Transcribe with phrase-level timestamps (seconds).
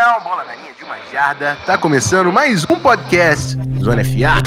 [0.00, 1.58] então, bola na linha de uma jarda.
[1.66, 4.40] Tá começando mais um podcast Zona FA.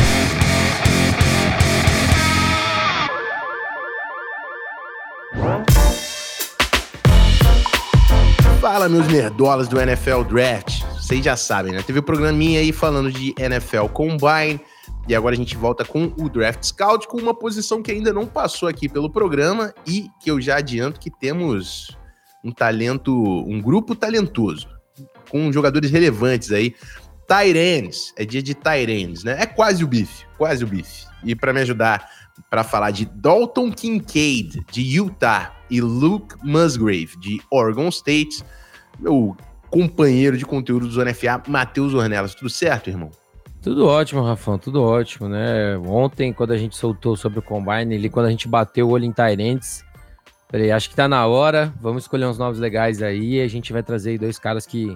[8.60, 10.82] Fala, meus nerdolas do NFL Draft.
[10.94, 11.84] Vocês já sabem, né?
[11.84, 14.60] Teve um programinha aí falando de NFL Combine.
[15.08, 18.26] E agora a gente volta com o Draft Scout, com uma posição que ainda não
[18.26, 21.96] passou aqui pelo programa e que eu já adianto que temos
[22.44, 24.73] um talento, um grupo talentoso,
[25.34, 26.76] com jogadores relevantes aí.
[27.28, 29.36] Tyrands, é dia de Tyrands, né?
[29.40, 31.08] É quase o bife, quase o bife.
[31.24, 32.08] E para me ajudar
[32.52, 38.44] para falar de Dalton Kincaid, de Utah, e Luke Musgrave, de Oregon State,
[39.00, 39.36] meu
[39.72, 42.36] companheiro de conteúdo do Zona FA, Matheus Ornelas.
[42.36, 43.10] Tudo certo, irmão?
[43.60, 45.76] Tudo ótimo, Rafão, tudo ótimo, né?
[45.80, 49.06] Ontem, quando a gente soltou sobre o Combine, ali, quando a gente bateu o olho
[49.06, 49.84] em Tyrants,
[50.52, 53.74] falei, acho que tá na hora, vamos escolher uns novos legais aí, e a gente
[53.74, 54.96] vai trazer dois caras que,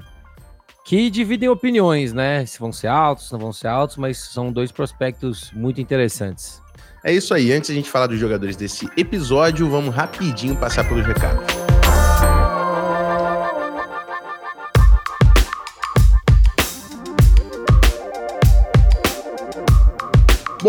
[0.88, 2.46] que dividem opiniões, né?
[2.46, 6.62] Se vão ser altos, se não vão ser altos, mas são dois prospectos muito interessantes.
[7.04, 11.06] É isso aí, antes a gente falar dos jogadores desse episódio, vamos rapidinho passar pelos
[11.06, 11.67] recados.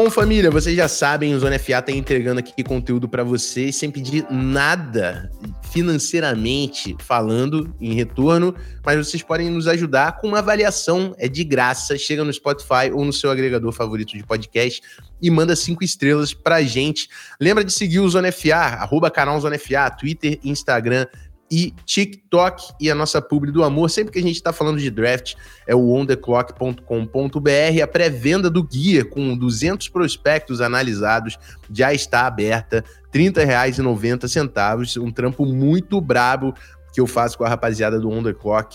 [0.01, 3.91] Bom, família, vocês já sabem, o Zona FA tá entregando aqui conteúdo para vocês sem
[3.91, 5.29] pedir nada
[5.73, 8.55] financeiramente falando em retorno,
[8.87, 13.05] mas vocês podem nos ajudar com uma avaliação, é de graça, chega no Spotify ou
[13.05, 14.81] no seu agregador favorito de podcast
[15.21, 17.09] e manda cinco estrelas pra gente.
[17.41, 21.07] Lembra de seguir o Zona FA, arroba canal Zona FA, Twitter, Instagram,
[21.51, 23.91] e TikTok e a nossa publi do amor.
[23.91, 25.35] Sempre que a gente está falando de draft,
[25.67, 27.83] é o ontheclock.com.br.
[27.83, 31.39] A pré-venda do guia com 200 prospectos analisados
[31.71, 32.85] já está aberta.
[33.13, 35.01] R$ 30,90.
[35.03, 36.55] Um trampo muito brabo
[36.93, 38.23] que eu faço com a rapaziada do On.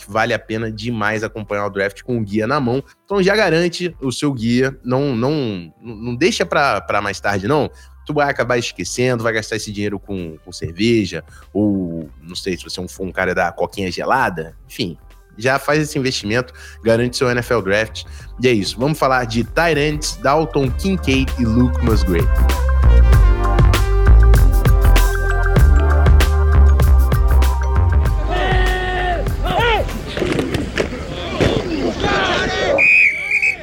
[0.08, 2.84] Vale a pena demais acompanhar o draft com o guia na mão.
[3.06, 4.78] Então já garante o seu guia.
[4.84, 7.70] Não não, não deixa para mais tarde, não
[8.06, 12.64] tu vai acabar esquecendo, vai gastar esse dinheiro com, com cerveja, ou não sei se
[12.64, 14.98] você for um cara da coquinha gelada, enfim.
[15.38, 16.54] Já faz esse investimento,
[16.84, 18.04] garante seu NFL Draft.
[18.40, 18.78] E é isso.
[18.78, 22.28] Vamos falar de Tyrants, Dalton Kincaid e Luke Musgrave.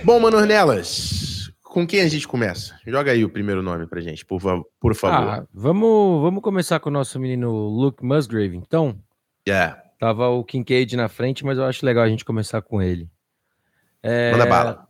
[0.02, 1.19] Bom, Manornelas,
[1.70, 2.78] com quem a gente começa?
[2.84, 4.40] Joga aí o primeiro nome pra gente, por,
[4.80, 5.28] por favor.
[5.28, 9.00] Ah, vamos, vamos começar com o nosso menino Luke Musgrave, então?
[9.48, 9.80] Yeah.
[9.98, 13.08] Tava o Kincaid na frente, mas eu acho legal a gente começar com ele.
[14.02, 14.32] É...
[14.32, 14.88] Manda bala.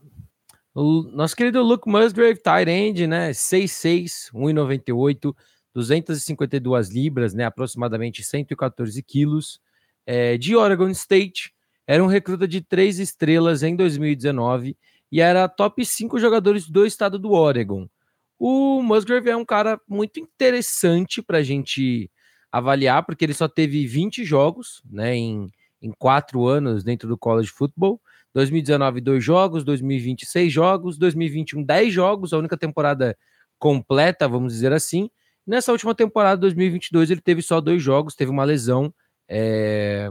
[0.75, 3.31] O nosso querido Luke Musgrave, tight end, né?
[3.31, 5.35] 6'6", 1,98,
[5.75, 7.45] 252 libras, né?
[7.45, 9.61] Aproximadamente 114 quilos.
[10.07, 11.53] É, de Oregon State.
[11.87, 14.77] Era um recruta de três estrelas em 2019
[15.11, 17.89] e era top 5 jogadores do estado do Oregon.
[18.39, 22.11] O Musgrave é um cara muito interessante para a gente
[22.51, 25.51] avaliar, porque ele só teve 20 jogos né, em,
[25.83, 28.01] em quatro anos dentro do college football.
[28.33, 33.17] 2019, dois jogos, 2020, seis jogos, 2021, 10 jogos, a única temporada
[33.59, 35.11] completa, vamos dizer assim.
[35.47, 38.95] Nessa última temporada, 2022, ele teve só dois jogos, teve uma lesão.
[39.29, 40.09] É...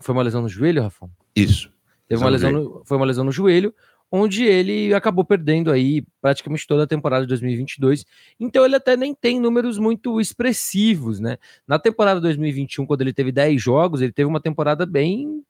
[0.00, 1.10] Foi uma lesão no joelho, Rafão?
[1.34, 1.72] Isso.
[2.06, 2.82] Teve uma lesão no...
[2.84, 3.74] Foi uma lesão no joelho
[4.14, 8.04] onde ele acabou perdendo aí praticamente toda a temporada de 2022.
[8.38, 11.38] Então ele até nem tem números muito expressivos, né?
[11.66, 15.42] Na temporada 2021, quando ele teve 10 jogos, ele teve uma temporada bem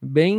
[0.00, 0.38] bem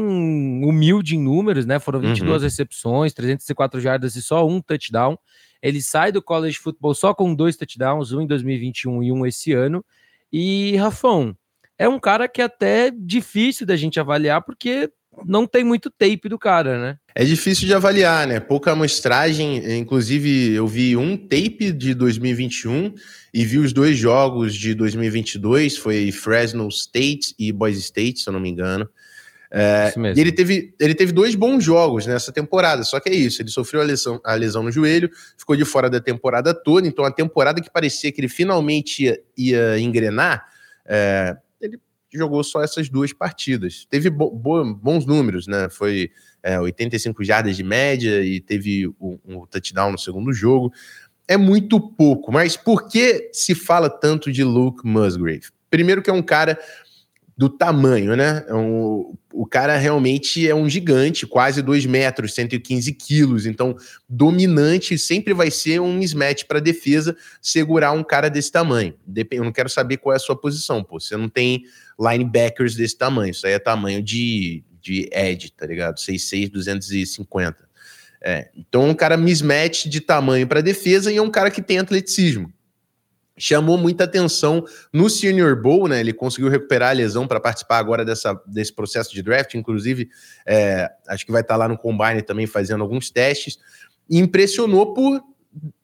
[0.64, 1.80] humilde em números, né?
[1.80, 2.44] Foram 22 uhum.
[2.44, 5.18] recepções, 304 jardas e só um touchdown.
[5.62, 9.52] Ele sai do college football só com dois touchdowns, um em 2021 e um esse
[9.52, 9.84] ano.
[10.32, 11.36] E Rafão,
[11.80, 14.90] é um cara que é até difícil da gente avaliar porque
[15.26, 16.98] não tem muito tape do cara, né?
[17.14, 18.40] É difícil de avaliar, né?
[18.40, 19.78] Pouca amostragem.
[19.78, 22.94] Inclusive, eu vi um tape de 2021
[23.34, 25.78] e vi os dois jogos de 2022.
[25.78, 28.90] Foi Fresno State e Boise State, se eu não me engano.
[29.52, 33.42] É, e ele teve, ele teve dois bons jogos nessa temporada, só que é isso,
[33.42, 37.04] ele sofreu a lesão, a lesão no joelho, ficou de fora da temporada toda, então
[37.04, 40.46] a temporada que parecia que ele finalmente ia, ia engrenar,
[40.86, 41.36] é,
[42.12, 43.86] ele jogou só essas duas partidas.
[43.90, 45.70] Teve bo bons números, né?
[45.70, 46.12] Foi
[46.42, 50.74] é, 85 jardas de média e teve um, um, touchdown no segundo jogo.
[51.28, 55.50] É muito pouco, mas por que se fala tanto de Luke Musgrave?
[55.70, 56.60] Primeiro que é um cara
[57.38, 58.44] do tamanho, né?
[58.48, 63.46] É um, o cara realmente é um gigante, quase 2 metros, 115 quilos.
[63.46, 63.76] Então,
[64.08, 68.96] dominante sempre vai ser um mismatch para defesa segurar um cara desse tamanho.
[69.32, 71.00] Eu não quero saber qual é a sua posição, pô.
[71.00, 71.64] Você não tem
[72.00, 73.32] linebackers desse tamanho.
[73.32, 75.98] Isso aí é tamanho de, de edge, tá ligado?
[75.98, 77.70] 6'6", 250.
[78.22, 81.62] É, então é um cara mismatch de tamanho para defesa e é um cara que
[81.62, 82.52] tem atleticismo.
[83.40, 84.64] Chamou muita atenção
[84.94, 86.00] no Senior Bowl, né?
[86.00, 89.54] Ele conseguiu recuperar a lesão para participar agora dessa, desse processo de draft.
[89.56, 90.10] Inclusive,
[90.46, 93.58] é, acho que vai estar tá lá no Combine também fazendo alguns testes.
[94.10, 95.24] E impressionou por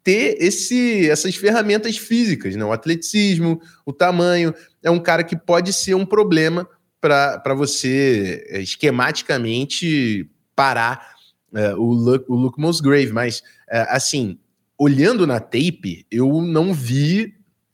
[0.04, 2.64] ter esse, essas ferramentas físicas, né?
[2.64, 4.54] O atleticismo, o tamanho.
[4.84, 6.68] É um cara que pode ser um problema
[7.00, 11.16] para você é, esquematicamente parar
[11.54, 14.38] é, o, Luke, o Luke Musgrave, mas é, assim,
[14.78, 17.34] olhando na tape, eu não vi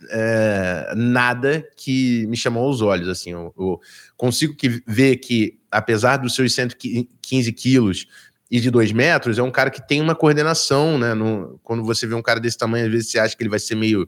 [0.09, 3.07] é, nada que me chamou aos olhos.
[3.07, 3.80] Assim, eu, eu,
[4.18, 8.07] consigo que ver que, apesar dos seus 115 quilos
[8.50, 11.13] e de 2 metros, é um cara que tem uma coordenação, né?
[11.13, 13.59] No, quando você vê um cara desse tamanho, às vezes você acha que ele vai
[13.59, 14.07] ser meio.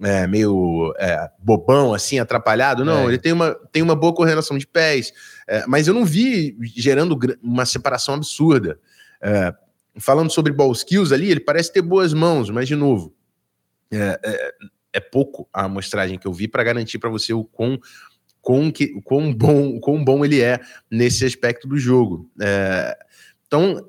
[0.00, 2.84] É, meio é, bobão, assim, atrapalhado.
[2.84, 3.06] Não, é.
[3.06, 5.12] ele tem uma, tem uma boa coordenação de pés,
[5.44, 8.78] é, mas eu não vi gerando uma separação absurda.
[9.20, 9.52] É,
[9.98, 13.12] falando sobre ball skills ali, ele parece ter boas mãos, mas de novo,
[13.90, 14.20] é,
[14.92, 17.78] é, pouco a amostragem que eu vi para garantir para você o quão,
[18.40, 22.30] quão, que, quão, bom, quão bom ele é nesse aspecto do jogo.
[22.40, 22.96] É,
[23.46, 23.82] então,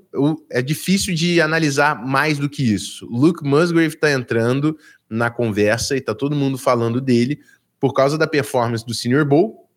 [0.49, 3.05] é difícil de analisar mais do que isso.
[3.07, 4.77] Luke Musgrave está entrando
[5.09, 7.41] na conversa e está todo mundo falando dele
[7.77, 9.69] por causa da performance do Senior Bowl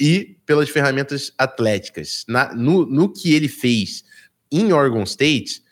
[0.00, 2.24] e pelas ferramentas atléticas.
[2.26, 4.04] Na, no, no que ele fez
[4.50, 5.62] em Oregon State,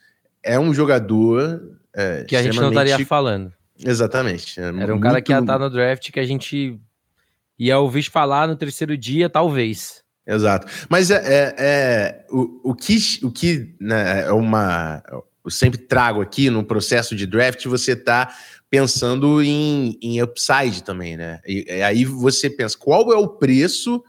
[0.42, 1.78] é um jogador.
[1.94, 3.52] É, que a gente não estaria falando.
[3.84, 4.58] Exatamente.
[4.60, 6.80] É Era um cara que ia estar no draft que a gente
[7.58, 10.02] ia ouvir falar no terceiro dia, talvez.
[10.26, 10.66] Exato.
[10.88, 15.02] Mas é, é, é o, o que, o que né, é uma.
[15.44, 18.34] Eu sempre trago aqui no processo de draft, você tá
[18.70, 21.40] pensando em, em upside também, né?
[21.46, 24.02] E, e aí você pensa, qual é o preço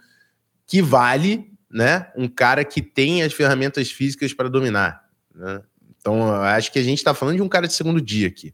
[0.65, 5.03] que vale né, um cara que tem as ferramentas físicas para dominar.
[5.33, 5.61] Né?
[5.99, 8.53] Então, acho que a gente está falando de um cara de segundo dia aqui.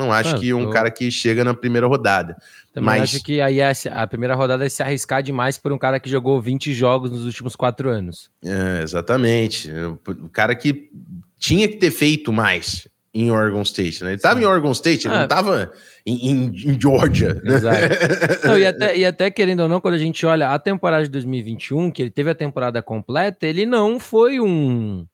[0.00, 2.36] Não acho ah, que um cara que chega na primeira rodada.
[2.72, 3.02] Também mas...
[3.02, 6.08] acho que aí é a primeira rodada é se arriscar demais por um cara que
[6.08, 8.30] jogou 20 jogos nos últimos quatro anos.
[8.44, 9.70] É, exatamente.
[10.06, 10.90] O cara que
[11.38, 14.10] tinha que ter feito mais em Oregon State, né?
[14.10, 15.72] Ele estava em Oregon State, ele ah, não estava
[16.06, 17.34] em, em, em, Georgia.
[17.42, 17.54] Né?
[17.54, 17.78] Exato.
[18.46, 21.10] não, e, até, e até, querendo ou não, quando a gente olha a temporada de
[21.10, 25.04] 2021, que ele teve a temporada completa, ele não foi um,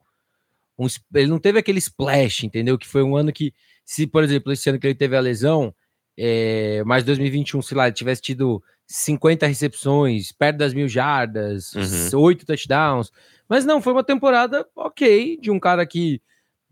[0.78, 2.76] um ele não teve aquele splash, entendeu?
[2.76, 3.54] Que foi um ano que,
[3.86, 5.74] se, por exemplo, esse ano que ele teve a lesão,
[6.18, 11.72] é, mas 2021, sei lá, ele tivesse tido 50 recepções, perto das mil jardas,
[12.12, 12.20] uhum.
[12.20, 13.10] 8 touchdowns,
[13.48, 16.20] mas não, foi uma temporada ok, de um cara que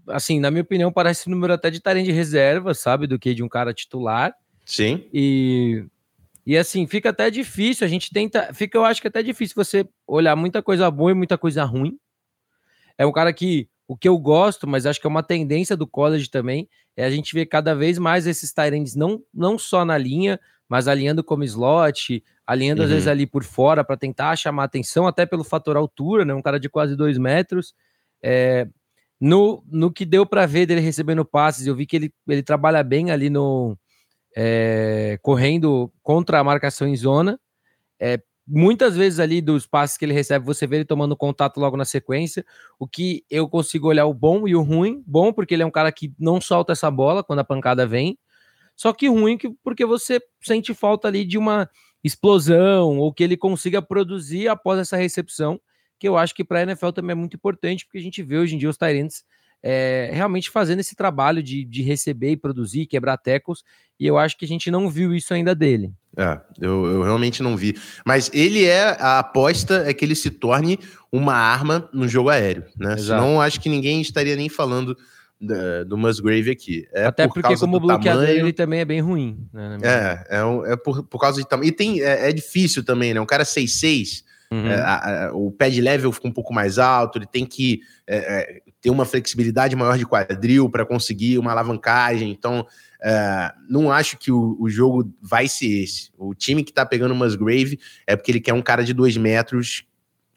[0.08, 3.06] assim, na minha opinião, parece número até de tarém de reserva, sabe?
[3.06, 4.34] Do que de um cara titular.
[4.64, 5.04] Sim.
[5.12, 5.84] E,
[6.46, 7.86] e assim, fica até difícil.
[7.86, 8.52] A gente tenta.
[8.52, 11.64] Fica, eu acho que é até difícil você olhar muita coisa boa e muita coisa
[11.64, 11.98] ruim.
[12.98, 13.68] É um cara que.
[13.86, 17.10] O que eu gosto, mas acho que é uma tendência do college também, é a
[17.10, 21.44] gente ver cada vez mais esses Tyrands não, não só na linha, mas alinhando como
[21.44, 22.86] slot, alinhando uhum.
[22.86, 26.34] às vezes ali por fora para tentar chamar atenção, até pelo fator altura, né?
[26.34, 27.74] Um cara de quase dois metros.
[28.22, 28.66] É,
[29.20, 32.82] no, no que deu para ver dele recebendo passes, eu vi que ele, ele trabalha
[32.82, 33.76] bem ali no
[34.36, 37.38] é, correndo contra a marcação em zona.
[38.00, 41.76] É, muitas vezes ali dos passes que ele recebe, você vê ele tomando contato logo
[41.76, 42.44] na sequência.
[42.78, 45.02] O que eu consigo olhar o bom e o ruim.
[45.06, 48.18] Bom, porque ele é um cara que não solta essa bola quando a pancada vem.
[48.76, 51.68] Só que ruim porque você sente falta ali de uma
[52.02, 55.60] explosão ou que ele consiga produzir após essa recepção
[55.98, 58.36] que eu acho que para a NFL também é muito importante, porque a gente vê
[58.36, 59.24] hoje em dia os Tyrants
[59.66, 63.64] é, realmente fazendo esse trabalho de, de receber e produzir, quebrar tecos,
[63.98, 65.90] e eu acho que a gente não viu isso ainda dele.
[66.18, 67.74] É, eu, eu realmente não vi.
[68.04, 70.78] Mas ele é, a aposta é que ele se torne
[71.10, 72.92] uma arma no jogo aéreo, né?
[72.92, 73.22] Exato.
[73.22, 74.94] Senão acho que ninguém estaria nem falando
[75.86, 76.86] do Musgrave aqui.
[76.92, 78.44] É Até por porque como bloqueador tamanho...
[78.44, 79.46] ele também é bem ruim.
[79.52, 81.68] Né, é, é, é por, por causa de tamanho.
[81.68, 83.20] E tem, é, é difícil também, né?
[83.20, 84.70] Um cara 6'6", Uhum.
[84.70, 88.16] É, a, a, o pad level fica um pouco mais alto, ele tem que é,
[88.16, 92.30] é, ter uma flexibilidade maior de quadril para conseguir uma alavancagem.
[92.30, 92.64] Então,
[93.02, 96.10] é, não acho que o, o, jogo vai ser esse.
[96.16, 99.16] O time que está pegando o Musgrave é porque ele quer um cara de dois
[99.16, 99.84] metros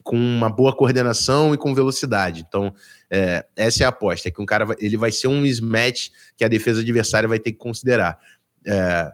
[0.02, 2.44] com uma boa coordenação e com velocidade.
[2.48, 2.74] Então,
[3.10, 6.44] é, essa é a aposta, é que um cara ele vai ser um mismatch que
[6.44, 8.18] a defesa adversária vai ter que considerar.
[8.66, 9.12] É,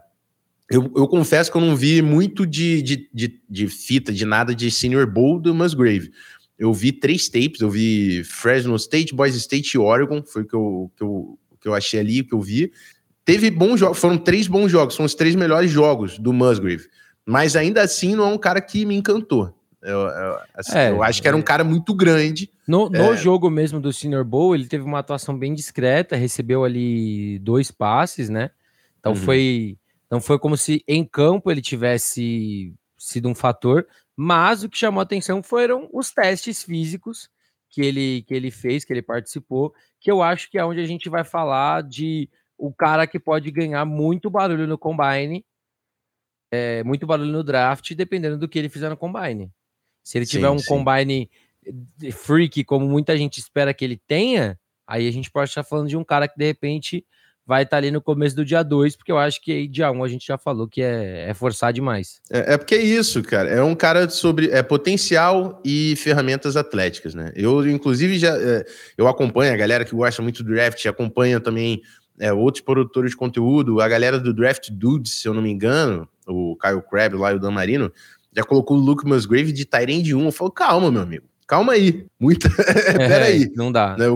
[0.70, 4.54] eu, eu, confesso que eu não vi muito de, de, de, de, fita, de nada
[4.54, 6.10] de Senior Bowl do Musgrave.
[6.58, 10.54] Eu vi três tapes, eu vi Fresno State, Boise State e Oregon, foi o que
[10.54, 12.72] eu, que eu, que eu achei ali, o que eu vi.
[13.24, 16.86] Teve bons jogos, foram três bons jogos, são os três melhores jogos do Musgrave.
[17.26, 19.54] Mas ainda assim não é um cara que me encantou.
[19.82, 21.42] Eu, eu, assim, é, eu acho que era um é.
[21.42, 22.50] cara muito grande.
[22.66, 23.16] No, no é...
[23.16, 28.30] jogo mesmo do Senior Bowl, ele teve uma atuação bem discreta, recebeu ali dois passes,
[28.30, 28.50] né?
[28.98, 29.18] Então uhum.
[29.18, 29.76] foi
[30.14, 33.84] não foi como se em campo ele tivesse sido um fator,
[34.16, 37.28] mas o que chamou atenção foram os testes físicos
[37.68, 40.86] que ele, que ele fez, que ele participou, que eu acho que é onde a
[40.86, 45.44] gente vai falar de o cara que pode ganhar muito barulho no combine,
[46.52, 49.50] é, muito barulho no draft, dependendo do que ele fizer no combine.
[50.04, 50.68] Se ele sim, tiver um sim.
[50.68, 51.28] combine
[52.12, 54.56] freak, como muita gente espera que ele tenha,
[54.86, 57.04] aí a gente pode estar falando de um cara que de repente
[57.46, 59.96] vai estar tá ali no começo do dia 2, porque eu acho que dia 1
[59.96, 62.20] um a gente já falou que é, é forçar demais.
[62.30, 63.48] É, é, porque é isso, cara.
[63.48, 67.32] É um cara sobre é, potencial e ferramentas atléticas, né?
[67.34, 68.64] Eu, inclusive, já é,
[68.96, 71.82] eu acompanho a galera que gosta muito do draft, acompanha também
[72.18, 76.08] é, outros produtores de conteúdo, a galera do Draft Dudes, se eu não me engano,
[76.26, 77.92] o Kyle Crab lá e o Dan Marino,
[78.34, 80.24] já colocou o Luke Musgrave de Tyrande 1.
[80.24, 82.48] Eu falo, calma, meu amigo calma aí, muita.
[82.96, 83.44] Peraí.
[83.44, 83.96] É, não dá.
[83.96, 84.06] Né,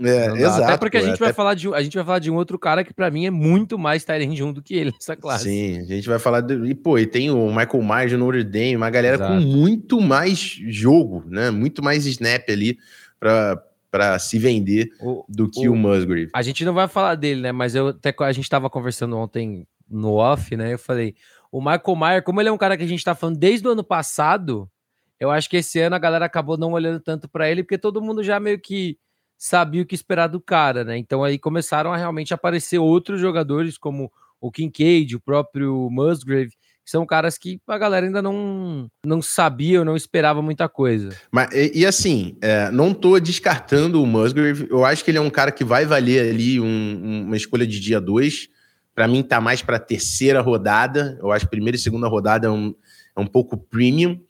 [0.00, 0.62] é, não exato.
[0.64, 2.84] Até porque a gente, vai falar de, a gente vai falar de um outro cara
[2.84, 5.44] que, para mim, é muito mais Tyrande 1 do que ele nessa classe.
[5.44, 6.40] Sim, a gente vai falar.
[6.40, 9.32] De, e, pô, e tem o Michael Myers no Notre Dame, uma galera exato.
[9.32, 11.50] com muito mais jogo, né?
[11.50, 12.78] Muito mais snap ali
[13.18, 16.30] para para se vender o, do que o, o, Musgrave.
[16.32, 17.52] A gente não vai falar dele, né?
[17.52, 20.74] Mas eu até a gente estava conversando ontem no off, né?
[20.74, 21.14] Eu falei,
[21.50, 23.72] o Michael Myers, como ele é um cara que a gente está falando desde o
[23.72, 24.70] ano passado,
[25.20, 28.00] eu acho que esse ano a galera acabou não olhando tanto para ele, porque todo
[28.00, 28.96] mundo já meio que
[29.36, 30.96] sabia o que esperar do cara, né?
[30.96, 34.10] Então aí começaram a realmente aparecer outros jogadores, como
[34.40, 39.80] o Kincaid, o próprio Musgrave, que são caras que a galera ainda não, não sabia
[39.80, 41.14] ou não esperava muita coisa.
[41.30, 45.22] Mas, e, e assim, é, não tô descartando o Musgrave, eu acho que ele é
[45.22, 48.48] um cara que vai valer ali um, uma escolha de dia 2.
[48.94, 51.18] Para mim, tá mais para terceira rodada.
[51.20, 52.74] Eu acho que primeira e segunda rodada é um,
[53.16, 54.20] é um pouco premium.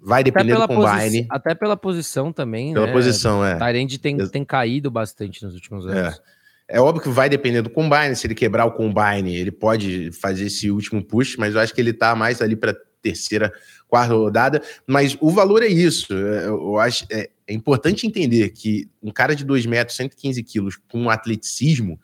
[0.00, 1.26] Vai depender do combine.
[1.28, 2.92] Até pela posição também, Pela né?
[2.92, 3.56] posição, é.
[3.56, 5.90] Tyrande tem, tem caído bastante nos últimos é.
[5.90, 6.22] anos.
[6.68, 6.76] É.
[6.76, 8.14] é óbvio que vai depender do combine.
[8.14, 11.80] Se ele quebrar o combine, ele pode fazer esse último push, mas eu acho que
[11.80, 13.52] ele tá mais ali para terceira,
[13.88, 14.62] quarta rodada.
[14.86, 16.12] Mas o valor é isso.
[16.12, 20.76] É, eu acho é, é importante entender que um cara de 2 metros, 115 quilos,
[20.90, 21.98] com um atleticismo,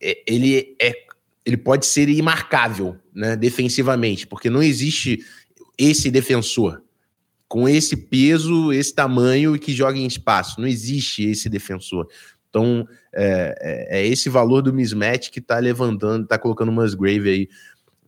[0.00, 0.92] é, ele é
[1.44, 5.24] ele pode ser imarcável, né, defensivamente, porque não existe
[5.76, 6.80] esse defensor
[7.52, 10.58] com esse peso, esse tamanho e que joga em espaço.
[10.58, 12.08] Não existe esse defensor.
[12.48, 17.28] Então, é, é, é esse valor do mismatch que está levantando, está colocando o Musgrave
[17.28, 17.48] aí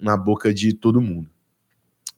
[0.01, 1.29] na boca de todo mundo.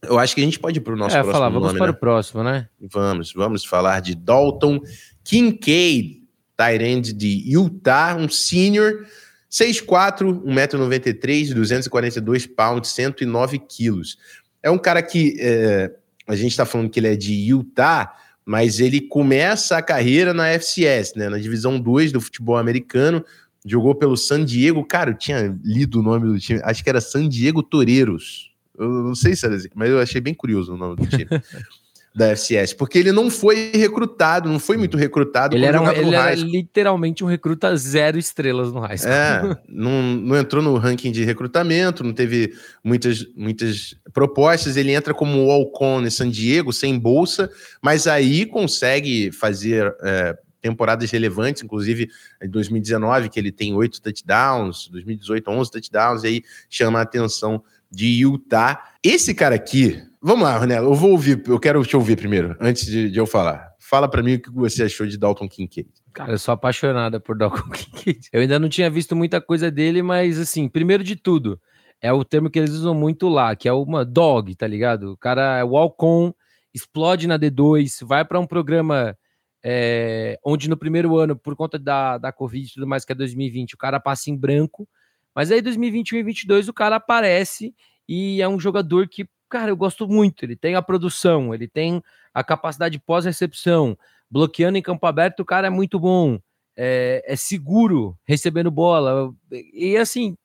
[0.02, 1.78] Eu acho que a gente pode ir para o nosso é, próximo falar, vamos nome,
[1.78, 1.92] para né?
[1.92, 2.68] o próximo, né?
[2.80, 4.80] Vamos, vamos falar de Dalton
[5.24, 6.22] Kincaid,
[6.56, 9.04] Tyrande de Utah, um senior,
[9.50, 14.16] 6'4", 1,93m, 242 pounds, 109 quilos.
[14.62, 15.90] É um cara que é,
[16.26, 18.14] a gente está falando que ele é de Utah,
[18.44, 23.24] mas ele começa a carreira na FCS, né, na divisão 2 do futebol americano,
[23.64, 27.00] jogou pelo San Diego, cara, eu tinha lido o nome do time, acho que era
[27.00, 28.52] San Diego Toreros.
[28.78, 31.26] Eu não sei se era assim, mas eu achei bem curioso o nome do time.
[32.16, 35.54] da FCS, porque ele não foi recrutado, não foi muito recrutado.
[35.54, 39.12] Ele era, um, ele era literalmente um recruta zero estrelas no high school.
[39.12, 44.78] É, não, não entrou no ranking de recrutamento, não teve muitas, muitas propostas.
[44.78, 47.50] Ele entra como walk-on em San Diego, sem bolsa,
[47.82, 52.08] mas aí consegue fazer é, temporadas relevantes, inclusive
[52.42, 57.62] em 2019, que ele tem oito touchdowns, 2018, 11 touchdowns, e aí chama a atenção
[57.90, 58.92] de Utah.
[59.02, 62.86] Esse cara aqui, vamos lá, Ronelo, eu vou ouvir, eu quero te ouvir primeiro, antes
[62.86, 63.70] de, de eu falar.
[63.78, 65.88] Fala para mim o que você achou de Dalton Kincaid.
[66.12, 68.28] Cara, eu sou apaixonada por Dalton Kincaid.
[68.32, 71.60] Eu ainda não tinha visto muita coisa dele, mas assim, primeiro de tudo,
[72.00, 75.12] é o termo que eles usam muito lá, que é uma dog, tá ligado?
[75.12, 76.32] O cara é walk-on,
[76.74, 79.16] explode na D2, vai para um programa
[79.64, 83.16] é, onde no primeiro ano, por conta da, da Covid e tudo mais, que é
[83.16, 84.88] 2020, o cara passa em branco,
[85.36, 87.74] mas aí 2021 e 2022 o cara aparece
[88.08, 90.42] e é um jogador que, cara, eu gosto muito.
[90.42, 92.02] Ele tem a produção, ele tem
[92.32, 93.98] a capacidade pós-recepção,
[94.30, 96.40] bloqueando em campo aberto, o cara é muito bom.
[96.74, 99.30] É, é, seguro recebendo bola.
[99.74, 100.38] E assim,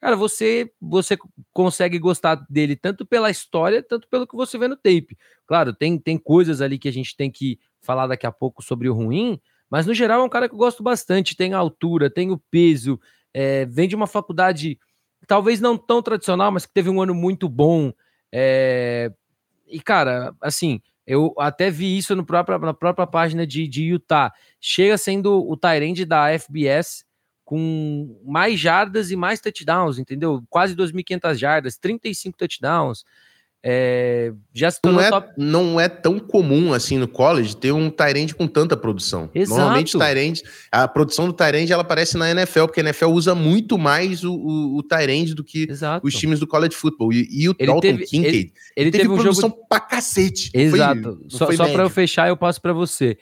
[0.00, 1.16] cara, você você
[1.52, 5.16] consegue gostar dele tanto pela história, tanto pelo que você vê no tape.
[5.46, 8.88] Claro, tem, tem coisas ali que a gente tem que falar daqui a pouco sobre
[8.88, 11.36] o ruim, mas no geral é um cara que eu gosto bastante.
[11.36, 13.00] Tem a altura, tem o peso,
[13.34, 14.78] é, vem de uma faculdade
[15.26, 17.92] talvez não tão tradicional, mas que teve um ano muito bom.
[18.32, 19.10] É,
[19.66, 24.32] e, cara, assim, eu até vi isso no próprio, na própria página de, de Utah.
[24.60, 27.04] Chega sendo o Tyrande da FBS
[27.44, 30.42] com mais jardas e mais touchdowns, entendeu?
[30.48, 33.04] Quase 2.500 jardas, 35 touchdowns.
[33.66, 35.32] É, já se não é, top...
[35.38, 39.30] não é tão comum assim no college ter um Tyrande com tanta produção.
[39.34, 39.58] Exato.
[39.58, 43.78] Normalmente Tyrande, a produção do Tyrande ela aparece na NFL, porque a NFL usa muito
[43.78, 46.06] mais o, o, o Tyrande do que Exato.
[46.06, 47.10] os times do college football.
[47.10, 49.66] E, e o ele Dalton teve, Kincaid, ele, ele teve, teve um produção jogo...
[49.66, 50.50] pra cacete.
[50.52, 51.18] Exato.
[51.30, 53.16] Foi, só só para eu fechar, eu passo para você.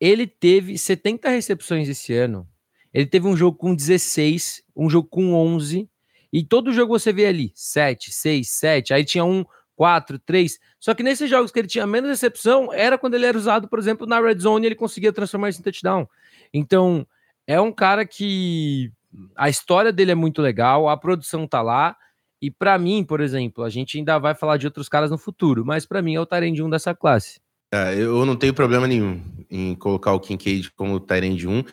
[0.00, 2.46] Ele teve 70 recepções esse ano.
[2.94, 5.88] Ele teve um jogo com 16, um jogo com 11,
[6.36, 8.92] e todo jogo você vê ali 7, 6, 7.
[8.92, 9.42] Aí tinha um
[9.74, 10.58] 4, 3.
[10.78, 13.78] Só que nesses jogos que ele tinha menos recepção, era quando ele era usado, por
[13.78, 16.06] exemplo, na red zone, ele conseguia transformar isso em touchdown.
[16.52, 17.06] Então,
[17.46, 18.92] é um cara que
[19.34, 21.96] a história dele é muito legal, a produção tá lá.
[22.42, 25.64] E para mim, por exemplo, a gente ainda vai falar de outros caras no futuro,
[25.64, 27.40] mas para mim é o Tyrande 1 dessa classe.
[27.72, 31.64] É, eu não tenho problema nenhum em colocar o Kincaid como Tyrande 1.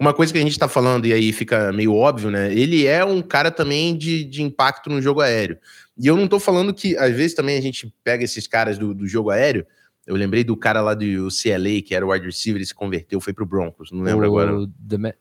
[0.00, 2.52] Uma coisa que a gente está falando, e aí fica meio óbvio, né?
[2.52, 5.58] Ele é um cara também de, de impacto no jogo aéreo.
[5.96, 8.94] E eu não estou falando que, às vezes, também a gente pega esses caras do,
[8.94, 9.66] do jogo aéreo.
[10.06, 13.20] Eu lembrei do cara lá do CLA, que era o wide receiver, ele se converteu,
[13.20, 13.92] foi pro Broncos.
[13.92, 14.66] Não lembro o agora.
[14.88, 15.14] The...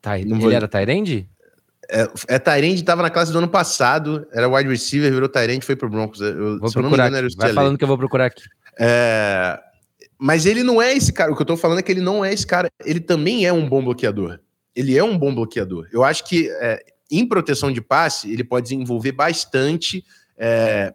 [0.00, 0.50] Tá, ele vou...
[0.50, 1.28] era Tyrande?
[1.88, 5.76] É, é Tyrande, tava na classe do ano passado, era wide receiver, virou Tyrande, foi
[5.76, 6.20] pro Broncos.
[6.20, 8.42] Eu, vou procurar engano, Vai falando que eu vou procurar aqui.
[8.78, 9.60] É,
[10.20, 11.32] mas ele não é esse cara.
[11.32, 12.68] O que eu tô falando é que ele não é esse cara.
[12.84, 14.38] Ele também é um bom bloqueador.
[14.76, 15.88] Ele é um bom bloqueador.
[15.90, 20.04] Eu acho que é, em proteção de passe, ele pode desenvolver bastante
[20.36, 20.94] é,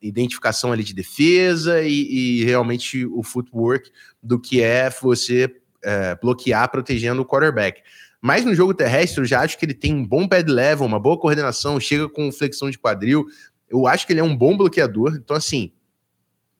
[0.00, 3.90] identificação ali de defesa e, e, realmente o footwork
[4.22, 7.82] do que é você é, bloquear protegendo o quarterback.
[8.20, 11.00] Mas no jogo terrestre, eu já acho que ele tem um bom pad level, uma
[11.00, 13.26] boa coordenação, chega com flexão de quadril.
[13.68, 15.16] Eu acho que ele é um bom bloqueador.
[15.16, 15.72] Então, assim,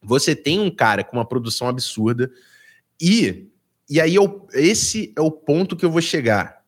[0.03, 2.31] você tem um cara com uma produção absurda
[3.01, 3.49] e
[3.93, 6.63] e aí eu, esse é o ponto que eu vou chegar.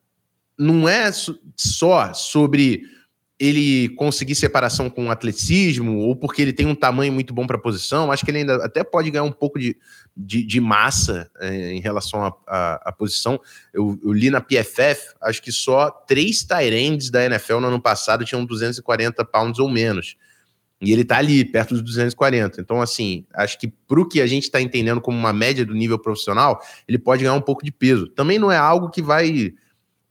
[0.55, 1.11] Não é
[1.55, 2.83] só sobre
[3.39, 7.57] ele conseguir separação com o atleticismo ou porque ele tem um tamanho muito bom para
[7.57, 8.11] a posição.
[8.11, 9.75] Acho que ele ainda até pode ganhar um pouco de,
[10.15, 13.39] de, de massa é, em relação à posição.
[13.73, 18.23] Eu, eu, li na PFF, acho que só três Tyrands da NFL no ano passado
[18.23, 20.15] tinham 240 pounds ou menos.
[20.81, 22.59] E ele tá ali, perto dos 240.
[22.59, 25.97] Então, assim, acho que pro que a gente está entendendo como uma média do nível
[25.97, 28.07] profissional, ele pode ganhar um pouco de peso.
[28.07, 29.53] Também não é algo que vai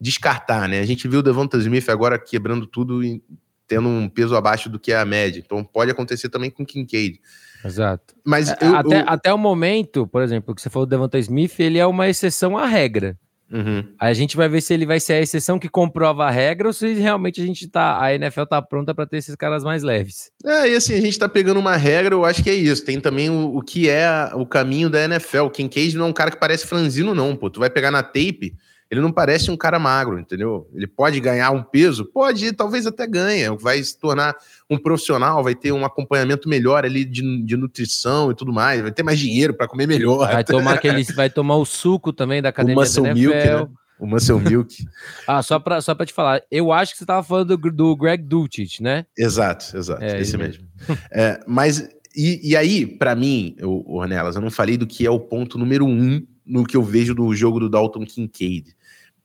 [0.00, 0.80] descartar, né?
[0.80, 3.22] A gente viu o Devonta Smith agora quebrando tudo e
[3.66, 5.42] tendo um peso abaixo do que é a média.
[5.44, 7.20] Então, pode acontecer também com o Kincaid.
[7.64, 8.14] Exato.
[8.24, 9.04] Mas é, eu, até, eu...
[9.06, 12.58] até o momento, por exemplo, que você falou do Devonta Smith, ele é uma exceção
[12.58, 13.18] à regra.
[13.54, 13.84] Uhum.
[14.00, 16.66] Aí a gente vai ver se ele vai ser a exceção que comprova a regra
[16.66, 18.02] ou se realmente a gente tá.
[18.02, 20.32] A NFL tá pronta para ter esses caras mais leves.
[20.44, 22.84] É, e assim, a gente tá pegando uma regra, eu acho que é isso.
[22.84, 25.42] Tem também o, o que é o caminho da NFL.
[25.42, 27.48] O Kincaid não é um cara que parece franzino, não, pô.
[27.48, 28.54] Tu vai pegar na tape
[28.94, 30.70] ele não parece um cara magro, entendeu?
[30.72, 32.04] Ele pode ganhar um peso?
[32.04, 33.48] Pode, talvez até ganhe.
[33.58, 34.36] Vai se tornar
[34.70, 38.92] um profissional, vai ter um acompanhamento melhor ali de, de nutrição e tudo mais, vai
[38.92, 40.30] ter mais dinheiro para comer melhor.
[40.32, 43.68] Vai tomar aquele, vai tomar o suco também da academia o muscle Milk, né?
[43.98, 44.86] O Muscle Milk.
[45.26, 47.96] ah, só para só pra te falar, eu acho que você estava falando do, do
[47.96, 49.06] Greg Dulcich, né?
[49.18, 50.64] Exato, exato, é, esse mesmo.
[50.88, 51.02] mesmo.
[51.10, 55.18] é, mas, e, e aí, para mim, Ornelas, eu não falei do que é o
[55.18, 58.76] ponto número um no que eu vejo do jogo do Dalton Kincaid.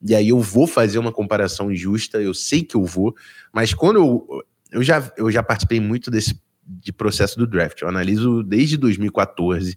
[0.02, 3.14] E aí eu vou fazer uma comparação justa, eu sei que eu vou,
[3.52, 7.88] mas quando eu, eu, já, eu já participei muito desse de processo do draft, eu
[7.88, 9.76] analiso desde 2014,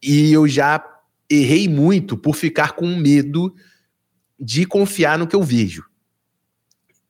[0.00, 0.82] e eu já
[1.28, 3.54] errei muito por ficar com medo
[4.38, 5.84] de confiar no que eu vejo.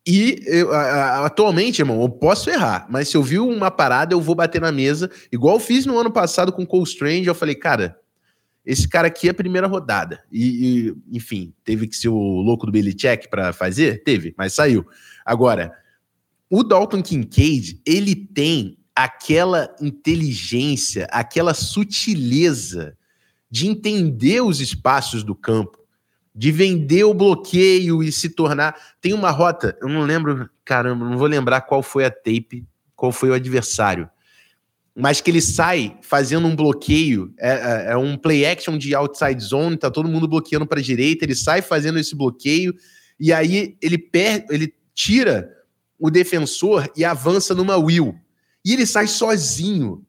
[0.06, 4.34] E eu, atualmente, irmão, eu posso errar, mas se eu vi uma parada, eu vou
[4.34, 7.99] bater na mesa, igual eu fiz no ano passado com Cole Strange, eu falei, cara,
[8.64, 10.22] esse cara aqui é a primeira rodada.
[10.30, 14.02] E, e enfim, teve que ser o louco do Belichick para fazer?
[14.02, 14.86] Teve, mas saiu.
[15.24, 15.72] Agora,
[16.48, 22.96] o Dalton Kincaid, ele tem aquela inteligência, aquela sutileza
[23.50, 25.78] de entender os espaços do campo,
[26.34, 28.76] de vender o bloqueio e se tornar.
[29.00, 33.10] Tem uma rota, eu não lembro, caramba, não vou lembrar qual foi a tape, qual
[33.10, 34.08] foi o adversário
[34.94, 39.40] mas que ele sai fazendo um bloqueio, é, é, é, um play action de outside
[39.42, 42.74] zone, tá todo mundo bloqueando para a direita, ele sai fazendo esse bloqueio,
[43.18, 45.50] e aí ele, per ele tira
[45.98, 48.14] o defensor e avança numa wheel.
[48.64, 50.04] E ele sai sozinho.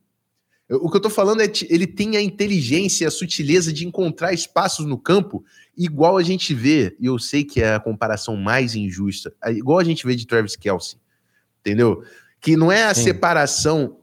[0.69, 4.33] O que eu tô falando é que ele tem a inteligência, a sutileza de encontrar
[4.33, 5.43] espaços no campo,
[5.77, 9.83] igual a gente vê, e eu sei que é a comparação mais injusta, igual a
[9.83, 10.97] gente vê de Travis Kelsey,
[11.59, 12.03] entendeu?
[12.39, 13.03] Que não é a Sim.
[13.03, 14.00] separação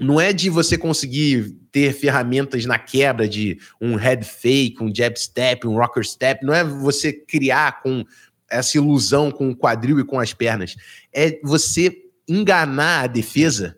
[0.00, 5.18] não é de você conseguir ter ferramentas na quebra de um head fake, um jab
[5.20, 8.04] step, um rocker step, não é você criar com
[8.50, 10.74] essa ilusão com o quadril e com as pernas.
[11.12, 13.76] É você enganar a defesa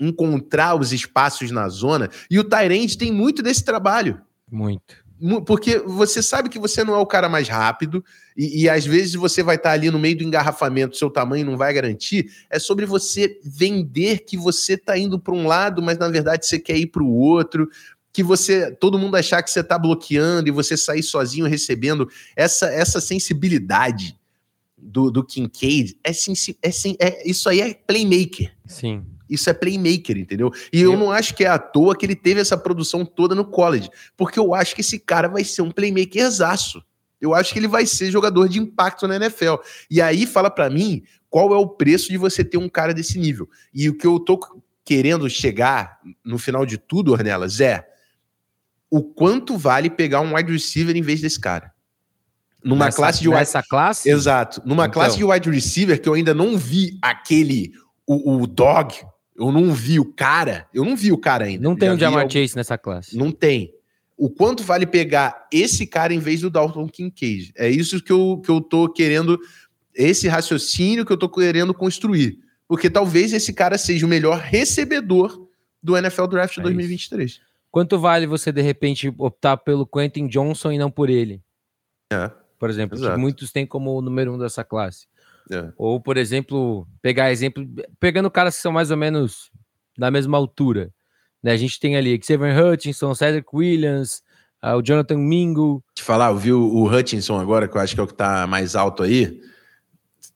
[0.00, 2.08] encontrar os espaços na zona.
[2.30, 4.20] E o Tyrande tem muito desse trabalho.
[4.50, 5.07] Muito.
[5.44, 8.04] Porque você sabe que você não é o cara mais rápido,
[8.36, 11.56] e, e às vezes você vai estar ali no meio do engarrafamento, seu tamanho não
[11.56, 12.30] vai garantir.
[12.48, 16.58] É sobre você vender que você está indo para um lado, mas na verdade você
[16.58, 17.68] quer ir para o outro
[18.12, 22.66] que você todo mundo achar que você está bloqueando e você sair sozinho recebendo essa
[22.66, 24.18] essa sensibilidade
[24.76, 28.52] do, do Kincaid é, é, é isso aí é playmaker.
[28.66, 29.04] Sim.
[29.28, 30.52] Isso é playmaker, entendeu?
[30.72, 33.44] E eu, não acho que é à toa que ele teve essa produção toda no
[33.44, 36.82] college, porque eu acho que esse cara vai ser um playmaker exaço.
[37.20, 39.56] Eu acho que ele vai ser jogador de impacto na NFL.
[39.90, 43.18] E aí fala para mim qual é o preço de você ter um cara desse
[43.18, 43.48] nível.
[43.74, 44.38] E o que eu tô
[44.84, 47.86] querendo chegar no final de tudo, Ornelas, é
[48.90, 51.72] o quanto vale pegar um wide receiver em vez desse cara.
[52.64, 53.40] Numa nessa, classe de wide...
[53.40, 54.08] Nessa classe?
[54.08, 54.62] Exato.
[54.64, 54.94] Numa então.
[54.94, 57.72] classe de wide receiver que eu ainda não vi aquele,
[58.06, 58.94] o, o dog,
[59.38, 61.62] eu não vi o cara, eu não vi o cara ainda.
[61.62, 63.16] Não tem o um Jamar Chase nessa classe.
[63.16, 63.72] Não tem.
[64.16, 67.52] O quanto vale pegar esse cara em vez do Dalton Kincaid?
[67.56, 69.38] É isso que eu, que eu tô querendo,
[69.94, 72.40] esse raciocínio que eu tô querendo construir.
[72.66, 75.46] Porque talvez esse cara seja o melhor recebedor
[75.80, 77.30] do NFL Draft é 2023.
[77.30, 77.40] Isso.
[77.70, 81.40] Quanto vale você, de repente, optar pelo Quentin Johnson e não por ele?
[82.12, 82.28] É.
[82.58, 85.06] Por exemplo, que muitos têm como o número um dessa classe.
[85.50, 85.72] É.
[85.76, 87.66] Ou, por exemplo, pegar exemplo,
[87.98, 89.50] pegando caras que são mais ou menos
[89.96, 90.92] da mesma altura.
[91.42, 91.52] Né?
[91.52, 94.22] A gente tem ali Xavier Hutchinson, Cedric Williams,
[94.62, 95.82] uh, o Jonathan Mingo.
[95.94, 98.14] Te falar, eu vi o, o Hutchinson agora, que eu acho que é o que
[98.14, 99.40] tá mais alto aí.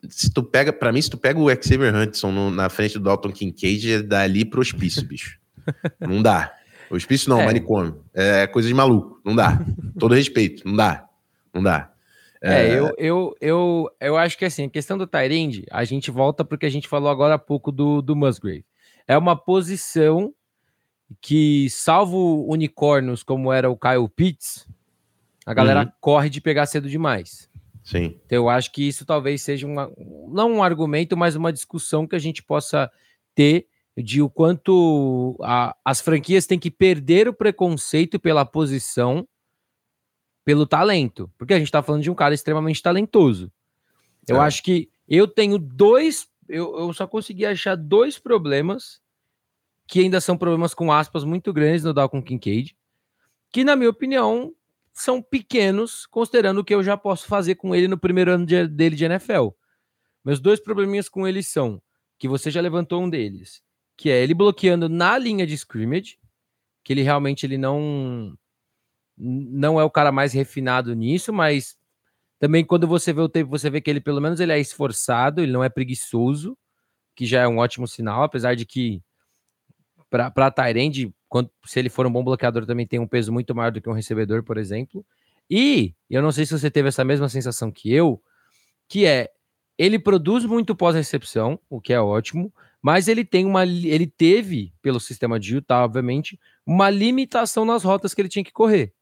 [0.08, 3.04] Se tu pega, para mim, se tu pega o Xavier Hutchinson no, na frente do
[3.04, 5.38] Dalton Kincaid, é dali pro hospício, bicho.
[6.00, 6.52] Não dá.
[6.90, 7.46] Hospício não, é.
[7.46, 8.04] manicômio.
[8.12, 9.18] É coisa de maluco.
[9.24, 9.64] Não dá.
[9.98, 11.08] Todo respeito, não dá.
[11.54, 11.90] Não dá.
[12.42, 16.10] É, é, eu, eu, eu, eu acho que assim, a questão do Tyrande, a gente
[16.10, 18.64] volta porque a gente falou agora há pouco do, do Musgrave.
[19.06, 20.34] É uma posição
[21.20, 24.66] que, salvo unicórnios como era o Kyle Pitts,
[25.46, 25.92] a galera uhum.
[26.00, 27.48] corre de pegar cedo demais.
[27.84, 28.18] Sim.
[28.26, 29.92] Então eu acho que isso talvez seja uma,
[30.28, 32.90] não um argumento, mas uma discussão que a gente possa
[33.34, 39.26] ter de o quanto a, as franquias têm que perder o preconceito pela posição
[40.44, 43.52] pelo talento, porque a gente tá falando de um cara extremamente talentoso.
[44.26, 44.40] Eu é.
[44.40, 49.00] acho que eu tenho dois, eu, eu só consegui achar dois problemas
[49.86, 52.76] que ainda são problemas com aspas muito grandes no Dalton Kincaid,
[53.52, 54.54] que na minha opinião
[54.92, 58.66] são pequenos, considerando o que eu já posso fazer com ele no primeiro ano de,
[58.66, 59.48] dele de NFL.
[60.24, 61.82] Meus dois probleminhas com ele são
[62.18, 63.62] que você já levantou um deles,
[63.96, 66.18] que é ele bloqueando na linha de scrimmage,
[66.84, 68.36] que ele realmente ele não
[69.22, 71.76] não é o cara mais refinado nisso, mas
[72.40, 75.40] também quando você vê o tempo, você vê que ele pelo menos ele é esforçado,
[75.40, 76.58] ele não é preguiçoso,
[77.14, 79.00] que já é um ótimo sinal, apesar de que
[80.10, 81.14] para Tyrande,
[81.64, 83.94] se ele for um bom bloqueador, também tem um peso muito maior do que um
[83.94, 85.06] recebedor, por exemplo.
[85.48, 88.20] E eu não sei se você teve essa mesma sensação que eu,
[88.88, 89.30] que é
[89.78, 95.00] ele produz muito pós-recepção, o que é ótimo, mas ele tem uma ele teve pelo
[95.00, 98.92] sistema de Utah, obviamente, uma limitação nas rotas que ele tinha que correr.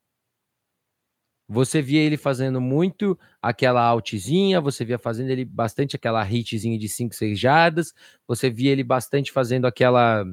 [1.53, 6.89] Você via ele fazendo muito aquela altezinha, você via fazendo ele bastante aquela hitzinha de
[6.89, 7.93] 5, 6 jardas,
[8.25, 10.25] você via ele bastante fazendo aquela.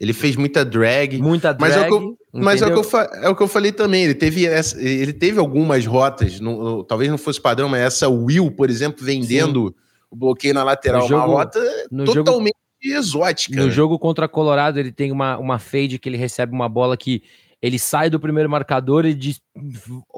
[0.00, 1.20] Ele fez muita drag.
[1.20, 1.60] Muita drag.
[1.60, 3.72] Mas, é o, que eu, mas é, o que eu, é o que eu falei
[3.72, 4.04] também.
[4.04, 8.52] Ele teve, essa, ele teve algumas rotas, no, talvez não fosse padrão, mas essa Will,
[8.52, 9.74] por exemplo, vendendo Sim.
[10.12, 11.08] o bloqueio na lateral.
[11.08, 11.60] Jogo, uma rota
[12.06, 13.56] totalmente jogo, exótica.
[13.56, 13.70] No né?
[13.72, 17.20] jogo contra Colorado, ele tem uma, uma fade que ele recebe uma bola que
[17.64, 19.40] ele sai do primeiro marcador e diz,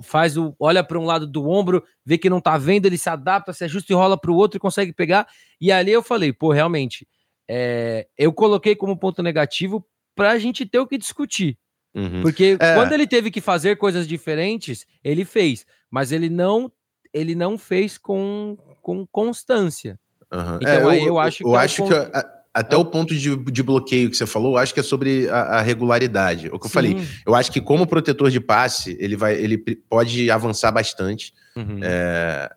[0.03, 3.09] faz o olha para um lado do ombro, vê que não tá vendo, ele se
[3.09, 5.29] adapta, se ajusta e rola para o outro e consegue pegar.
[5.61, 7.07] E ali eu falei, pô, realmente,
[7.49, 11.57] é, eu coloquei como ponto negativo para a gente ter o que discutir.
[11.95, 12.21] Uhum.
[12.21, 12.75] Porque é.
[12.75, 16.73] quando ele teve que fazer coisas diferentes, ele fez, mas ele não
[17.15, 20.01] ele não fez com, com constância.
[20.33, 20.57] Uhum.
[20.57, 21.53] Então é, eu, aí eu acho eu, que.
[21.53, 22.11] Eu é acho ponto...
[22.11, 22.79] que até é.
[22.79, 25.61] o ponto de, de bloqueio que você falou, eu acho que é sobre a, a
[25.61, 26.49] regularidade.
[26.49, 26.69] O que Sim.
[26.69, 31.35] eu falei, eu acho que como protetor de passe, ele vai, ele pode avançar bastante.
[31.55, 31.81] Uhum.
[31.83, 32.51] É,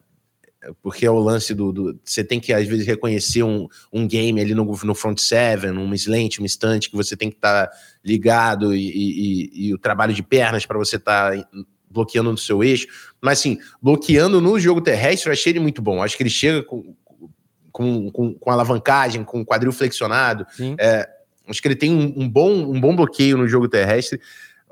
[0.82, 4.40] porque é o lance do, do, Você tem que, às vezes, reconhecer um, um game
[4.40, 7.78] ali no, no front seven, um slant, um instante, que você tem que estar tá
[8.02, 11.50] ligado e, e, e, o trabalho de pernas para você estar tá
[11.92, 12.88] bloqueando no seu eixo.
[13.22, 16.02] Mas, assim, bloqueando no jogo terrestre, eu achei ele muito bom.
[16.02, 16.96] Acho que ele chega com,
[17.72, 20.46] com, com, com alavancagem, com quadril flexionado.
[20.78, 21.10] É,
[21.48, 24.20] acho que ele tem um, um, bom, um bom bloqueio no jogo terrestre.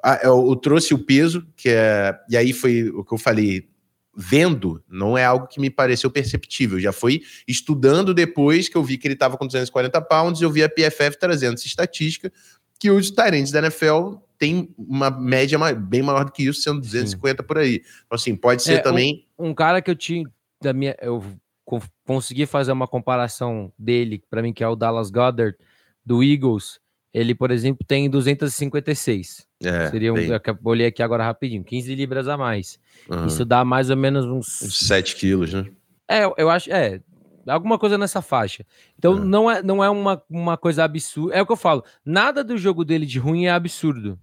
[0.03, 2.15] Ah, eu, eu, trouxe o peso, que é.
[2.29, 3.67] E aí foi o que eu falei.
[4.15, 6.79] vendo, não é algo que me pareceu perceptível.
[6.79, 10.63] Já foi estudando depois que eu vi que ele estava com 240 pounds, eu vi
[10.63, 12.31] a PFF trazendo essa estatística
[12.79, 17.41] que os Tyrants da NFL tem uma média bem maior do que isso, sendo 250
[17.41, 17.47] Sim.
[17.47, 17.81] por aí.
[18.05, 19.25] Então, assim, pode ser é, também.
[19.37, 20.29] Um, um, cara que eu tinha.
[20.61, 21.23] Da minha, eu
[22.05, 25.57] consegui fazer uma comparação dele, para mim, que é o Dallas Goddard,
[26.05, 26.79] do Eagles.
[27.13, 29.45] Ele, por exemplo, tem 256.
[29.63, 30.29] É, Seria um, bem...
[30.29, 32.79] eu olhei aqui agora rapidinho, 15 libras a mais.
[33.09, 33.25] Uhum.
[33.25, 35.65] Isso dá mais ou menos uns 7 quilos, né?
[36.09, 37.01] É, eu acho, é,
[37.45, 38.65] alguma coisa nessa faixa.
[38.97, 39.19] Então é.
[39.19, 41.35] não é, não é uma, uma coisa absurda.
[41.35, 41.83] É o que eu falo.
[42.05, 44.19] Nada do jogo dele de ruim é absurdo.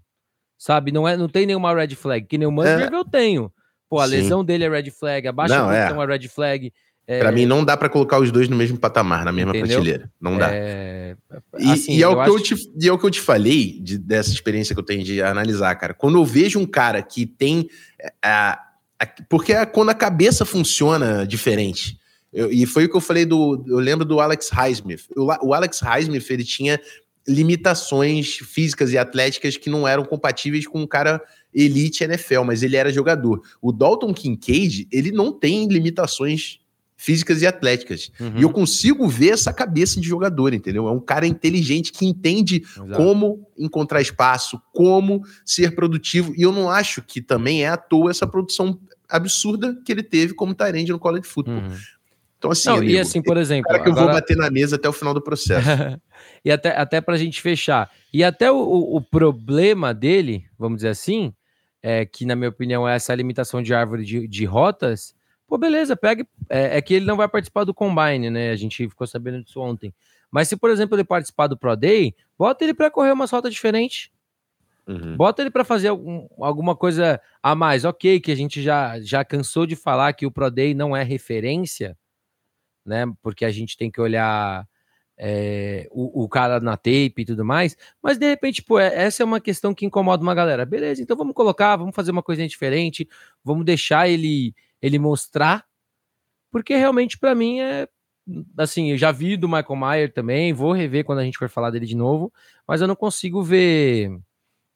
[0.57, 0.93] Sabe?
[0.93, 2.27] Não, é, não tem nenhuma red flag.
[2.27, 2.99] Que nem o Musgrave é.
[2.99, 3.53] eu tenho.
[3.89, 4.17] Pô, a Sim.
[4.17, 5.91] lesão dele é red flag, a baixa não, é.
[5.91, 6.73] é red flag.
[7.07, 7.19] É...
[7.19, 9.77] Para mim, não dá para colocar os dois no mesmo patamar, na mesma Entendeu?
[9.77, 10.11] prateleira.
[10.21, 10.49] Não dá.
[10.51, 11.17] É...
[11.53, 13.79] Assim, e, e, é o que eu te, e é o que eu te falei
[13.81, 15.93] de, dessa experiência que eu tenho de analisar, cara.
[15.93, 17.69] Quando eu vejo um cara que tem.
[18.01, 18.59] É, a,
[18.99, 21.99] a, porque é quando a cabeça funciona diferente.
[22.33, 23.63] Eu, e foi o que eu falei do.
[23.67, 25.05] Eu lembro do Alex Highsmith.
[25.15, 26.81] O, o Alex Highsmith, ele tinha
[27.27, 31.23] limitações físicas e atléticas que não eram compatíveis com um cara
[31.55, 33.43] elite NFL, mas ele era jogador.
[33.63, 36.59] O Dalton Kincaid, ele não tem limitações
[37.05, 38.11] físicas e atléticas.
[38.19, 38.39] Uhum.
[38.39, 40.89] E eu consigo ver essa cabeça de jogador, entendeu?
[40.89, 42.95] É um cara inteligente que entende Exato.
[42.95, 46.33] como encontrar espaço, como ser produtivo.
[46.35, 50.33] E eu não acho que também é à toa essa produção absurda que ele teve
[50.33, 51.57] como Tyrande no college football.
[51.57, 51.77] Uhum.
[52.39, 53.71] Então, assim, não, amigo, e assim, por exemplo.
[53.71, 54.03] Cara que agora...
[54.03, 55.67] eu vou bater na mesa até o final do processo.
[56.45, 57.91] e até, até para a gente fechar.
[58.13, 61.35] E até o, o, problema dele, vamos dizer assim,
[61.83, 65.15] é que, na minha opinião, é essa limitação de árvore de, de rotas.
[65.47, 66.27] Pô, beleza, pega.
[66.49, 68.51] É, é, que ele não vai participar do Combine, né?
[68.51, 69.95] A gente ficou sabendo disso ontem.
[70.31, 73.51] Mas se, por exemplo, ele participar do Pro Day, bota ele para correr uma rota
[73.51, 74.13] diferente.
[74.87, 75.17] Uhum.
[75.17, 77.85] Bota ele para fazer algum, alguma coisa a mais.
[77.85, 81.03] Ok, que a gente já, já cansou de falar que o Pro Day não é
[81.03, 81.97] referência
[82.85, 83.05] né?
[83.23, 84.69] Porque a gente tem que olhar
[85.17, 87.77] é, o, o, cara na tape e tudo mais.
[88.03, 90.67] Mas de repente, pô, é, essa é uma questão que incomoda uma galera.
[90.67, 93.09] Beleza, então vamos colocar, vamos fazer uma coisinha diferente,
[93.43, 95.65] vamos deixar ele ele mostrar,
[96.51, 97.89] porque realmente para mim é
[98.57, 101.71] assim, eu já vi do Michael Mayer também, vou rever quando a gente for falar
[101.71, 102.31] dele de novo,
[102.69, 104.11] mas eu não consigo ver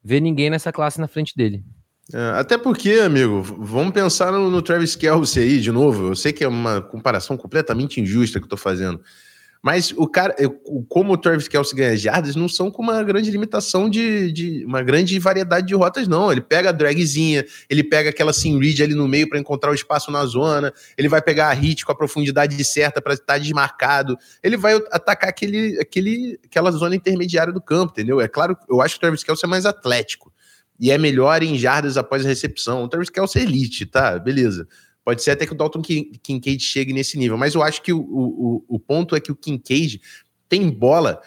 [0.03, 1.63] ver ninguém nessa classe na frente dele.
[2.11, 6.07] É, até porque, amigo, vamos pensar no, no, Travis Kelce aí de novo.
[6.07, 8.99] Eu sei que é uma comparação completamente injusta que eu tô fazendo.
[9.61, 10.33] Mas o cara,
[10.87, 14.81] como o Travis Kelce ganha jardas, não são com uma grande limitação de, de, uma
[14.81, 16.31] grande variedade de rotas, não.
[16.31, 19.75] Ele pega a dragzinha, ele pega aquela sim read ali no meio para encontrar o
[19.75, 24.17] espaço na zona, ele vai pegar a hit com a profundidade certa para estar desmarcado,
[24.41, 28.21] ele vai atacar aquele, aquele, aquela zona intermediária do campo, entendeu?
[28.21, 30.31] É claro, eu acho que o Travis Kelce é mais atlético
[30.79, 32.83] e é melhor em jardas após a recepção.
[32.83, 34.17] O Travis Kelce é elite, tá?
[34.17, 34.65] Beleza.
[35.03, 37.99] Pode ser até que o Dalton Kincaid chegue nesse nível, mas eu acho que o,
[37.99, 40.01] o, o ponto é que o Kincaid
[40.47, 41.21] tem bola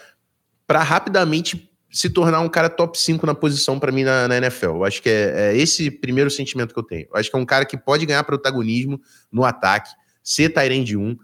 [0.66, 4.76] para rapidamente se tornar um cara top 5 na posição para mim na, na, NFL.
[4.76, 7.06] Eu acho que é, é, esse primeiro sentimento que eu tenho.
[7.12, 8.98] Eu acho que é um cara que pode ganhar protagonismo
[9.30, 9.90] no ataque,
[10.22, 11.18] ser Tyrande 1,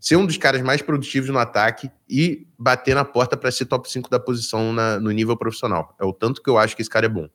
[0.00, 3.90] ser um dos caras mais produtivos no ataque e bater na porta para ser top
[3.90, 5.94] 5 da posição na, no nível profissional.
[6.00, 7.28] É o tanto que eu acho que esse cara é bom.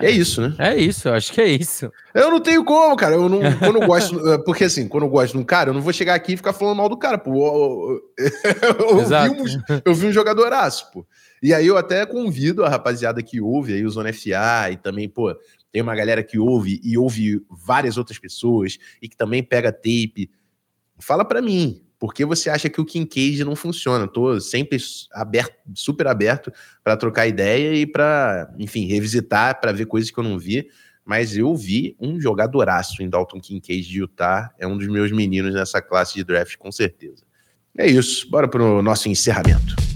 [0.00, 0.54] É isso, né?
[0.58, 1.90] É isso, eu acho que é isso.
[2.14, 3.14] Eu não tenho como, cara.
[3.14, 5.74] Eu não, quando eu gosto, eh, porque assim, quando eu gosto de um cara, eu
[5.74, 8.00] não vou chegar aqui e ficar falando mal do cara, pô.
[8.16, 9.34] Eu, Exato.
[9.34, 11.06] vi, um, eu vi um jogadoraço, pô.
[11.42, 15.08] E aí eu até convido a rapaziada que ouve aí o Zona FA e também,
[15.08, 15.34] pô,
[15.72, 20.30] tem uma galera que ouve e ouve várias outras pessoas e que também pega tape.
[20.98, 24.04] Fala para mim, por que você acha que o Kincaid não funciona?
[24.04, 24.78] Estou sempre
[25.12, 26.52] aberto, super aberto
[26.84, 30.68] para trocar ideia e para, enfim, revisitar para ver coisas que eu não vi.
[31.04, 34.50] Mas eu vi um jogadoraço em Dalton Kincaid de Utah.
[34.58, 37.24] É um dos meus meninos nessa classe de draft, com certeza.
[37.76, 38.28] É isso.
[38.30, 39.87] Bora para o nosso encerramento.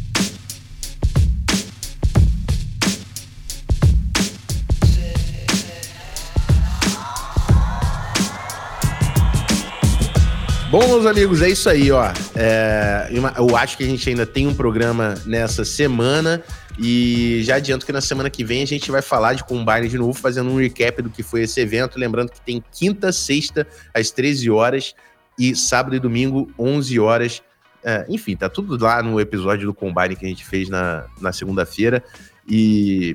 [10.72, 12.10] Bom, meus amigos, é isso aí, ó.
[12.34, 16.42] É, eu acho que a gente ainda tem um programa nessa semana.
[16.78, 19.98] E já adianto que na semana que vem a gente vai falar de Combine de
[19.98, 21.98] novo, fazendo um recap do que foi esse evento.
[21.98, 24.94] Lembrando que tem quinta, sexta, às 13 horas,
[25.38, 27.42] e sábado e domingo, 11 horas.
[27.84, 31.34] É, enfim, tá tudo lá no episódio do Combine que a gente fez na, na
[31.34, 32.02] segunda-feira.
[32.48, 33.14] E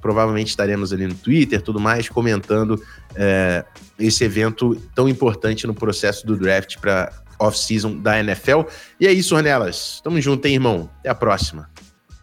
[0.00, 2.82] provavelmente estaremos ali no Twitter, tudo mais, comentando
[3.14, 3.64] é,
[3.98, 8.62] esse evento tão importante no processo do draft para off-season da NFL.
[8.98, 10.00] E é isso, Ornelas.
[10.02, 10.90] Tamo junto, hein, irmão?
[11.00, 11.68] Até a próxima.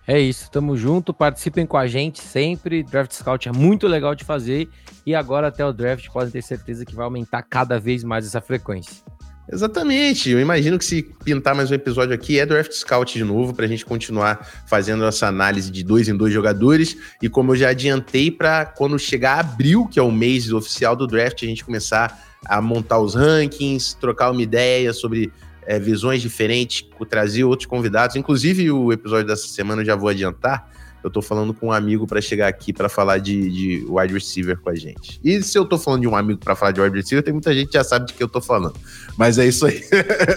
[0.09, 2.81] É isso, tamo junto, participem com a gente sempre.
[2.81, 4.69] Draft Scout é muito legal de fazer
[5.05, 8.39] e agora até o draft podem ter certeza que vai aumentar cada vez mais essa
[8.39, 9.03] frequência.
[9.49, 10.29] Exatamente.
[10.29, 13.63] Eu imagino que se pintar mais um episódio aqui é Draft Scout de novo, para
[13.63, 16.97] a gente continuar fazendo essa análise de dois em dois jogadores.
[17.21, 21.07] E como eu já adiantei, para quando chegar abril, que é o mês oficial do
[21.07, 25.31] draft, a gente começar a montar os rankings, trocar uma ideia sobre
[25.65, 28.17] é, visões diferentes, trazer outros convidados.
[28.17, 30.69] Inclusive, o episódio dessa semana eu já vou adiantar
[31.07, 34.57] eu tô falando com um amigo para chegar aqui para falar de, de, wide receiver
[34.57, 35.19] com a gente.
[35.23, 37.53] E se eu tô falando de um amigo para falar de wide receiver, tem muita
[37.53, 38.75] gente que já sabe de que eu tô falando.
[39.17, 39.83] Mas é isso aí.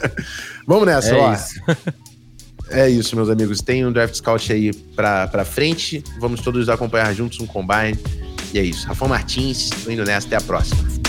[0.66, 1.32] Vamos nessa, é ó.
[1.34, 1.60] Isso.
[2.70, 3.60] é isso, meus amigos.
[3.60, 6.02] Tem um Draft Scout aí pra, pra frente.
[6.18, 7.98] Vamos todos acompanhar juntos um combine.
[8.54, 8.86] E é isso.
[8.86, 10.26] Rafa Martins, tô indo nessa.
[10.26, 10.99] Até a próxima.